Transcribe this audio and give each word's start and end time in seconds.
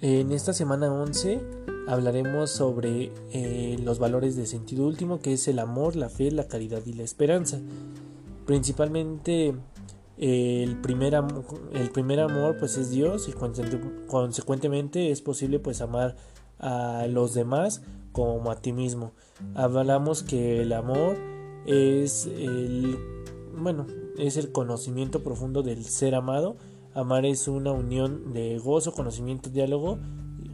esta 0.00 0.52
semana 0.52 0.92
11 0.92 1.40
hablaremos 1.88 2.50
sobre 2.50 3.12
eh, 3.32 3.78
los 3.82 3.98
valores 3.98 4.36
de 4.36 4.46
sentido 4.46 4.86
último, 4.86 5.20
que 5.20 5.32
es 5.32 5.48
el 5.48 5.58
amor, 5.58 5.96
la 5.96 6.08
fe, 6.08 6.30
la 6.30 6.48
caridad 6.48 6.82
y 6.84 6.92
la 6.92 7.02
esperanza. 7.02 7.60
Principalmente 8.44 9.54
el, 10.18 10.80
primer 10.80 11.14
el 11.72 11.90
primer 11.90 12.20
amor 12.20 12.56
pues 12.58 12.76
es 12.76 12.90
Dios 12.90 13.28
y 13.28 13.32
consecuentemente 14.06 15.10
es 15.10 15.20
posible 15.20 15.58
pues 15.58 15.80
amar 15.80 16.16
a 16.58 17.06
los 17.08 17.34
demás 17.34 17.82
como 18.12 18.50
a 18.50 18.56
ti 18.56 18.72
mismo. 18.72 19.12
Hablamos 19.54 20.22
que 20.22 20.62
el 20.62 20.72
amor 20.72 21.16
es 21.66 22.26
el 22.26 22.98
bueno, 23.56 23.86
es 24.18 24.36
el 24.36 24.52
conocimiento 24.52 25.22
profundo 25.22 25.62
del 25.62 25.84
ser 25.84 26.14
amado. 26.14 26.56
Amar 26.96 27.26
es 27.26 27.46
una 27.46 27.72
unión 27.72 28.32
de 28.32 28.58
gozo, 28.58 28.94
conocimiento, 28.94 29.50
diálogo, 29.50 29.98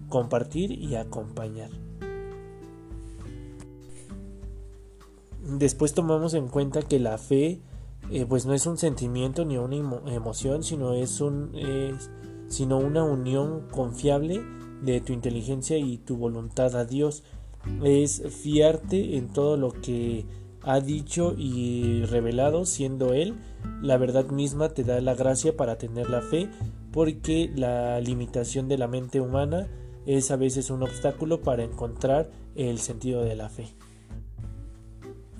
compartir 0.09 0.73
y 0.73 0.97
acompañar. 0.97 1.71
Después 5.41 5.95
tomamos 5.95 6.35
en 6.35 6.49
cuenta 6.49 6.83
que 6.83 6.99
la 6.99 7.17
fe 7.17 7.61
eh, 8.11 8.27
pues 8.29 8.45
no 8.45 8.55
es 8.55 8.67
un 8.67 8.77
sentimiento 8.77 9.45
ni 9.45 9.57
una 9.57 9.77
emoción, 10.13 10.65
sino 10.65 10.95
es 10.95 11.21
un 11.21 11.53
sino 12.49 12.79
una 12.79 13.05
unión 13.05 13.69
confiable 13.71 14.43
de 14.83 15.01
tu 15.01 15.13
inteligencia 15.13 15.79
y 15.79 15.99
tu 15.99 16.17
voluntad 16.17 16.75
a 16.75 16.85
Dios. 16.85 17.23
Es 17.85 18.21
fiarte 18.43 19.17
en 19.17 19.29
todo 19.29 19.57
lo 19.57 19.71
que 19.71 20.27
ha 20.65 20.81
dicho 20.81 21.35
y 21.37 22.05
revelado, 22.05 22.65
siendo 22.67 23.15
Él 23.15 23.35
la 23.81 23.97
verdad 23.97 24.27
misma 24.27 24.69
te 24.71 24.85
da 24.85 25.01
la 25.01 25.15
gracia 25.15 25.57
para 25.57 25.77
tener 25.77 26.09
la 26.09 26.23
fe, 26.23 26.49
porque 26.93 27.51
la 27.55 28.01
limitación 28.01 28.69
de 28.69 28.79
la 28.79 28.89
mente 28.89 29.21
humana 29.21 29.69
es 30.07 30.31
a 30.31 30.37
veces 30.37 30.71
un 30.71 30.83
obstáculo 30.83 31.43
para 31.43 31.65
encontrar 31.65 32.31
el 32.55 32.79
sentido 32.79 33.23
de 33.25 33.37
la 33.37 33.49
fe. 33.49 33.69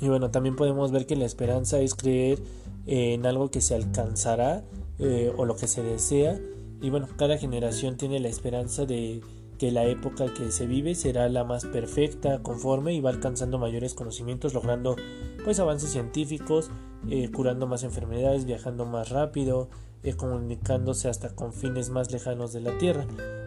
Y 0.01 0.09
bueno, 0.09 0.31
también 0.31 0.57
podemos 0.57 0.91
ver 0.91 1.07
que 1.07 1.17
la 1.17 1.25
esperanza 1.25 1.79
es 1.79 1.95
creer 1.95 2.41
en 2.87 3.25
algo 3.27 3.51
que 3.51 3.61
se 3.61 3.75
alcanzará 3.75 4.65
eh, 4.99 5.33
o 5.37 5.45
lo 5.45 5.55
que 5.55 5.69
se 5.69 5.83
desea. 5.83 6.41
Y 6.81 6.91
bueno, 6.91 7.07
cada 7.17 7.39
generación 7.39 7.97
tiene 7.97 8.19
la 8.19 8.29
esperanza 8.29 8.85
de 8.85 9.21
que 9.63 9.71
la 9.71 9.85
época 9.85 10.27
que 10.35 10.51
se 10.51 10.67
vive 10.67 10.97
será 10.97 11.29
la 11.29 11.45
más 11.45 11.67
perfecta, 11.67 12.43
conforme 12.43 12.95
y 12.95 13.01
va 13.01 13.11
alcanzando 13.11 13.61
mayores 13.61 13.95
conocimientos, 13.95 14.55
logrando 14.55 14.97
pues 15.45 15.61
avances 15.61 15.91
científicos, 15.91 16.69
eh, 17.09 17.31
curando 17.31 17.69
más 17.69 17.85
enfermedades, 17.85 18.45
viajando 18.45 18.87
más 18.87 19.11
rápido, 19.11 19.69
eh, 20.03 20.15
comunicándose 20.15 21.09
hasta 21.09 21.37
con 21.37 21.53
fines 21.53 21.91
más 21.91 22.11
lejanos 22.11 22.53
de 22.53 22.61
la 22.61 22.77
tierra. 22.79 23.07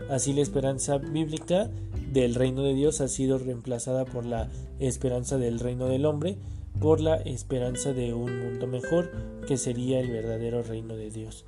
Así 0.10 0.32
la 0.32 0.40
esperanza 0.40 1.00
bíblica 1.00 1.70
del 2.14 2.36
reino 2.36 2.64
de 2.64 2.76
Dios 2.76 3.02
ha 3.02 3.10
sido 3.10 3.38
reemplazada 3.38 4.06
por 4.06 4.26
la 4.26 4.48
esperanza 4.80 5.38
del 5.38 5.60
reino 5.60 5.88
del 5.88 6.06
hombre, 6.06 6.38
por 6.80 7.02
la 7.02 7.18
esperanza 7.18 7.92
de 7.92 8.14
un 8.14 8.40
mundo 8.40 8.68
mejor 8.68 9.12
que 9.50 9.58
sería 9.58 10.00
el 10.00 10.12
verdadero 10.12 10.64
reino 10.64 10.96
de 10.96 11.12
Dios. 11.12 11.44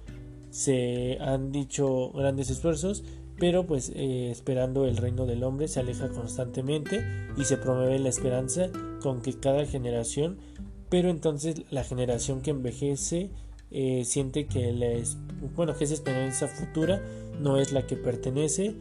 Se 0.49 1.17
han 1.19 1.51
dicho 1.51 2.11
grandes 2.11 2.49
esfuerzos, 2.49 3.03
pero 3.39 3.67
pues 3.67 3.91
eh, 3.95 4.31
esperando 4.31 4.85
el 4.85 4.97
reino 4.97 5.25
del 5.25 5.43
hombre 5.43 5.67
se 5.67 5.79
aleja 5.79 6.09
constantemente 6.09 7.03
y 7.37 7.45
se 7.45 7.57
promueve 7.57 7.99
la 7.99 8.09
esperanza 8.09 8.69
con 9.01 9.21
que 9.21 9.33
cada 9.33 9.65
generación, 9.65 10.37
pero 10.89 11.09
entonces 11.09 11.63
la 11.69 11.83
generación 11.83 12.41
que 12.41 12.51
envejece 12.51 13.29
eh, 13.69 14.03
siente 14.05 14.47
que 14.47 14.71
la 14.71 14.87
bueno 15.55 15.75
que 15.75 15.83
esa 15.83 15.93
esperanza 15.93 16.47
futura 16.47 17.01
no 17.39 17.57
es 17.57 17.71
la 17.71 17.85
que 17.85 17.95
pertenece, 17.95 18.75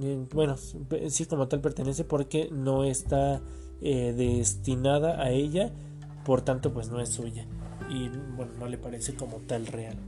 eh, 0.00 0.26
bueno 0.32 0.56
sí 0.56 1.26
como 1.26 1.48
tal 1.48 1.60
pertenece 1.60 2.04
porque 2.04 2.48
no 2.50 2.84
está 2.84 3.42
destinada 3.80 5.20
a 5.20 5.32
ella, 5.32 5.72
por 6.24 6.42
tanto 6.42 6.72
pues 6.72 6.88
no 6.88 7.00
es 7.00 7.08
suya 7.08 7.48
y 7.90 8.08
bueno 8.36 8.52
no 8.58 8.68
le 8.68 8.78
parece 8.78 9.14
como 9.14 9.38
tal 9.38 9.66
real. 9.66 9.98